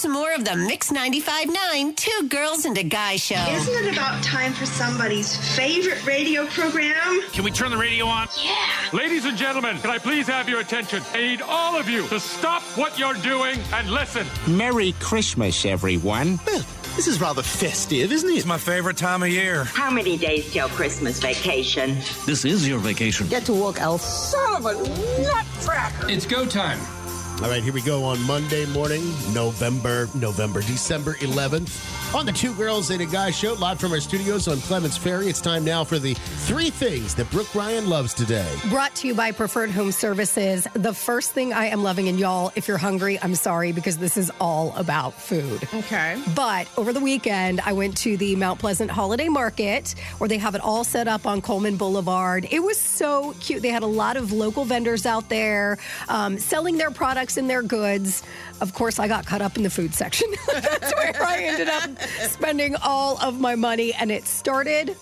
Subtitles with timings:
[0.00, 3.44] here's more of the Mix 95.9 Two Girls and a Guy show.
[3.50, 7.20] Isn't it about time for somebody's favorite radio program?
[7.32, 8.28] Can we turn the radio on?
[8.42, 8.56] Yeah.
[8.92, 11.02] Ladies and gentlemen, can I please have your attention?
[11.12, 14.26] I need all of you to stop what you're doing and listen.
[14.48, 16.38] Merry Christmas, everyone.
[16.46, 16.64] Well,
[16.96, 18.34] this is rather festive, isn't it?
[18.34, 19.64] It's my favorite time of year.
[19.64, 21.96] How many days till Christmas vacation?
[22.26, 23.28] This is your vacation.
[23.28, 24.00] Get to work, Elf.
[24.02, 24.74] Son of a
[25.22, 26.08] nutcracker!
[26.10, 26.80] It's go time.
[27.42, 29.02] All right, here we go on Monday morning,
[29.32, 31.99] November, November, December 11th.
[32.12, 35.28] On the Two Girls and a Guy show, live from our studios on Clements Ferry.
[35.28, 38.52] It's time now for the three things that Brooke Ryan loves today.
[38.68, 40.66] Brought to you by Preferred Home Services.
[40.72, 44.16] The first thing I am loving, and y'all, if you're hungry, I'm sorry because this
[44.16, 45.62] is all about food.
[45.72, 46.20] Okay.
[46.34, 50.56] But over the weekend, I went to the Mount Pleasant Holiday Market where they have
[50.56, 52.44] it all set up on Coleman Boulevard.
[52.50, 53.62] It was so cute.
[53.62, 57.62] They had a lot of local vendors out there um, selling their products and their
[57.62, 58.24] goods.
[58.60, 60.28] Of course, I got caught up in the food section.
[60.52, 63.92] That's where I ended up spending all of my money.
[63.94, 64.96] And it started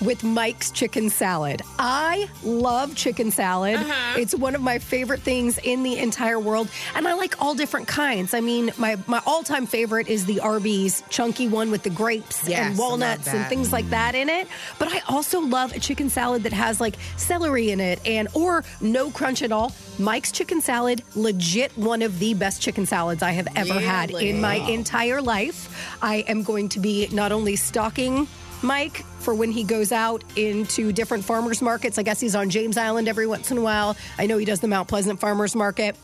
[0.00, 1.62] with Mike's chicken salad.
[1.78, 3.76] I love chicken salad.
[3.76, 4.16] Uh-huh.
[4.18, 6.68] It's one of my favorite things in the entire world.
[6.94, 8.34] And I like all different kinds.
[8.34, 12.48] I mean, my, my all time favorite is the Arby's chunky one with the grapes
[12.48, 14.48] Yes, and walnuts and things like that in it.
[14.78, 18.64] But I also love a chicken salad that has like celery in it and or
[18.80, 19.72] no crunch at all.
[19.98, 24.40] Mike's chicken salad, legit one of the best chicken salads I have ever had in
[24.40, 25.96] my entire life.
[26.02, 28.28] I am going to be not only stalking
[28.62, 31.98] Mike for when he goes out into different farmers markets.
[31.98, 33.96] I guess he's on James Island every once in a while.
[34.18, 35.96] I know he does the Mount Pleasant Farmers Market.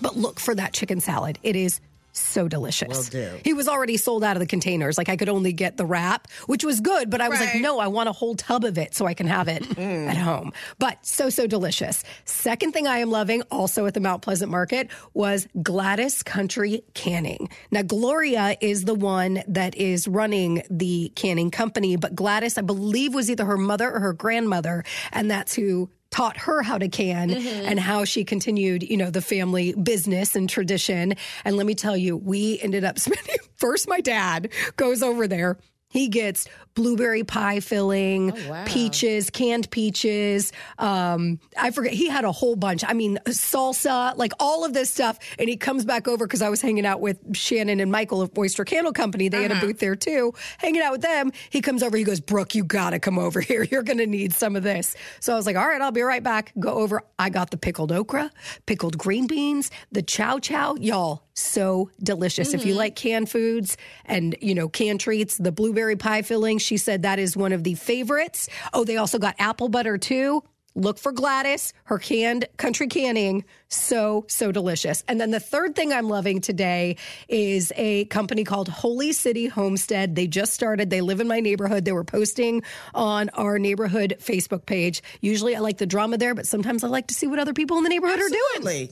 [0.00, 1.38] But look for that chicken salad.
[1.42, 1.80] It is
[2.18, 2.88] so delicious.
[2.88, 3.40] Will do.
[3.44, 4.98] He was already sold out of the containers.
[4.98, 7.78] Like I could only get the wrap, which was good, but I was like, no,
[7.78, 10.08] I want a whole tub of it so I can have it mm.
[10.08, 10.52] at home.
[10.78, 12.04] But so, so delicious.
[12.24, 17.48] Second thing I am loving also at the Mount Pleasant Market was Gladys Country Canning.
[17.70, 23.14] Now, Gloria is the one that is running the canning company, but Gladys, I believe,
[23.14, 27.28] was either her mother or her grandmother, and that's who taught her how to can
[27.28, 27.66] mm-hmm.
[27.66, 31.12] and how she continued, you know, the family business and tradition.
[31.44, 35.58] And let me tell you, we ended up spending first my dad goes over there.
[35.88, 38.64] He gets blueberry pie filling, wow.
[38.66, 40.52] peaches, canned peaches.
[40.78, 41.92] Um, I forget.
[41.92, 42.84] He had a whole bunch.
[42.86, 45.18] I mean, salsa, like all of this stuff.
[45.38, 48.36] And he comes back over because I was hanging out with Shannon and Michael of
[48.36, 49.28] Oyster Candle Company.
[49.28, 50.34] They had a booth there too.
[50.58, 51.32] Hanging out with them.
[51.50, 51.96] He comes over.
[51.96, 53.62] He goes, Brooke, you got to come over here.
[53.70, 54.94] You're going to need some of this.
[55.20, 56.52] So I was like, all right, I'll be right back.
[56.58, 57.02] Go over.
[57.18, 58.30] I got the pickled okra,
[58.66, 60.74] pickled green beans, the chow chow.
[60.74, 62.54] Y'all, so delicious.
[62.54, 66.76] If you like canned foods and, you know, canned treats, the blueberry pie filling, she
[66.76, 68.48] said that is one of the favorites.
[68.72, 70.42] Oh, they also got apple butter too.
[70.76, 73.46] Look for Gladys, her canned country canning.
[73.68, 75.02] So, so delicious.
[75.08, 76.96] And then the third thing I'm loving today
[77.28, 80.14] is a company called Holy City Homestead.
[80.14, 80.90] They just started.
[80.90, 81.86] They live in my neighborhood.
[81.86, 82.62] They were posting
[82.94, 85.02] on our neighborhood Facebook page.
[85.22, 87.78] Usually I like the drama there, but sometimes I like to see what other people
[87.78, 88.90] in the neighborhood are doing.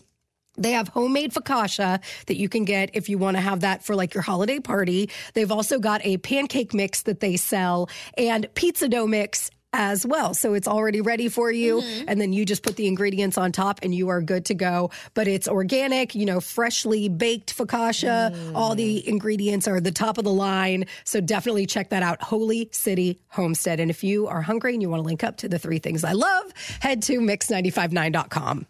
[0.56, 3.94] They have homemade focaccia that you can get if you want to have that for
[3.94, 5.10] like your holiday party.
[5.34, 10.34] They've also got a pancake mix that they sell and pizza dough mix as well.
[10.34, 11.80] So it's already ready for you.
[11.80, 12.04] Mm-hmm.
[12.06, 14.90] And then you just put the ingredients on top and you are good to go.
[15.14, 18.32] But it's organic, you know, freshly baked focaccia.
[18.32, 18.52] Mm.
[18.54, 20.86] All the ingredients are the top of the line.
[21.02, 22.22] So definitely check that out.
[22.22, 23.80] Holy City Homestead.
[23.80, 26.04] And if you are hungry and you want to link up to the three things
[26.04, 28.62] I love, head to mix959.com.